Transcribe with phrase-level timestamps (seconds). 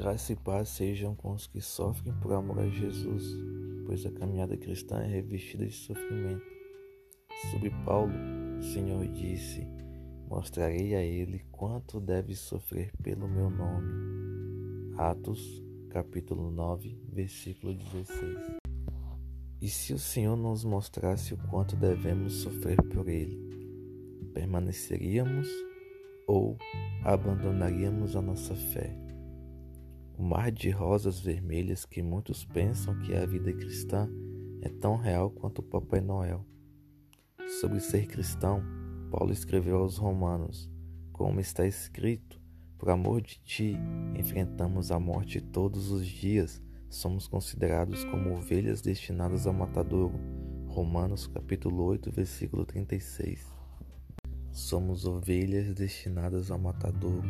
[0.00, 3.36] Graça e paz sejam com os que sofrem por amor a Jesus,
[3.84, 6.42] pois a caminhada cristã é revestida de sofrimento.
[7.50, 8.14] Sobre Paulo,
[8.58, 9.68] o Senhor disse:
[10.26, 14.94] Mostrarei a ele quanto deve sofrer pelo meu nome.
[14.96, 18.56] Atos, capítulo 9, versículo 16.
[19.60, 23.36] E se o Senhor nos mostrasse o quanto devemos sofrer por ele,
[24.32, 25.46] permaneceríamos
[26.26, 26.56] ou
[27.04, 29.09] abandonaríamos a nossa fé?
[30.20, 34.06] O mar de rosas vermelhas que muitos pensam que a vida cristã
[34.60, 36.44] é tão real quanto o Papai Noel.
[37.58, 38.62] Sobre ser cristão,
[39.10, 40.70] Paulo escreveu aos Romanos:
[41.10, 42.38] Como está escrito,
[42.76, 43.78] por amor de ti,
[44.14, 46.60] enfrentamos a morte todos os dias,
[46.90, 50.20] somos considerados como ovelhas destinadas ao matadouro.
[50.66, 53.42] Romanos capítulo 8, versículo 36.
[54.52, 57.26] Somos ovelhas destinadas ao matadouro,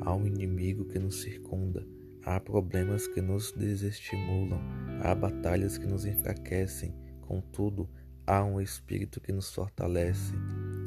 [0.00, 1.86] ao inimigo que nos circunda
[2.26, 4.58] Há problemas que nos desestimulam,
[5.02, 7.86] há batalhas que nos enfraquecem, contudo,
[8.26, 10.32] há um Espírito que nos fortalece.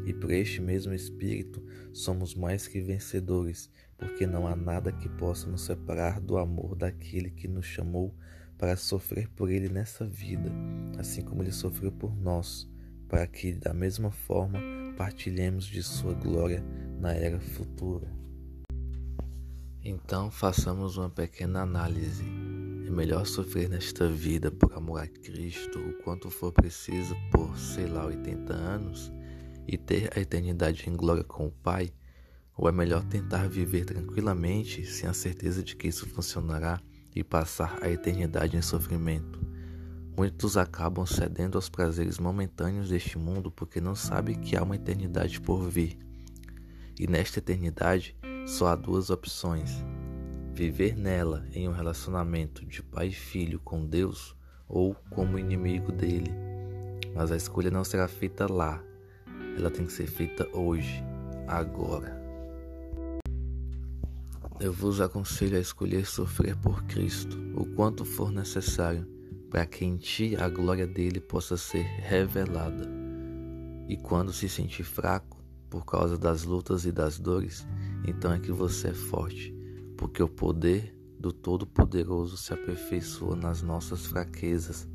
[0.08, 1.64] E por este mesmo Espírito
[1.94, 7.30] somos mais que vencedores, porque não há nada que possa nos separar do amor daquele
[7.30, 8.16] que nos chamou
[8.58, 10.52] para sofrer por ele nessa vida,
[10.98, 12.68] assim como ele sofreu por nós,
[13.08, 14.60] para que, da mesma forma,
[14.98, 16.64] partilhemos de sua glória
[17.00, 18.12] na era futura.
[19.90, 22.26] Então façamos uma pequena análise.
[22.86, 27.86] É melhor sofrer nesta vida por amor a Cristo o quanto for preciso por, sei
[27.86, 29.10] lá, 80 anos
[29.66, 31.90] e ter a eternidade em glória com o Pai?
[32.58, 36.82] Ou é melhor tentar viver tranquilamente sem a certeza de que isso funcionará
[37.16, 39.40] e passar a eternidade em sofrimento?
[40.18, 45.40] Muitos acabam cedendo aos prazeres momentâneos deste mundo porque não sabem que há uma eternidade
[45.40, 45.98] por vir.
[47.00, 48.17] E nesta eternidade,
[48.48, 49.84] só há duas opções:
[50.54, 54.36] viver nela em um relacionamento de pai e filho com Deus
[54.68, 56.32] ou como inimigo dele.
[57.14, 58.82] Mas a escolha não será feita lá,
[59.58, 61.04] ela tem que ser feita hoje,
[61.48, 62.16] agora.
[64.60, 69.08] Eu vos aconselho a escolher sofrer por Cristo, o quanto for necessário,
[69.52, 72.90] para que em ti a glória dele possa ser revelada.
[73.88, 75.38] E quando se sentir fraco,
[75.70, 77.68] por causa das lutas e das dores,
[78.06, 79.54] então é que você é forte,
[79.98, 84.88] porque o poder do Todo-Poderoso se aperfeiçoa nas nossas fraquezas.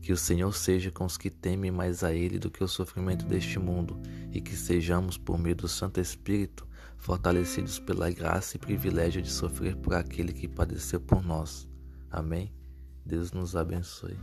[0.00, 3.24] Que o Senhor seja com os que temem mais a Ele do que o sofrimento
[3.24, 3.98] deste mundo,
[4.32, 6.66] e que sejamos, por meio do Santo Espírito,
[6.98, 11.68] fortalecidos pela graça e privilégio de sofrer por aquele que padeceu por nós.
[12.10, 12.52] Amém?
[13.04, 14.16] Deus nos abençoe.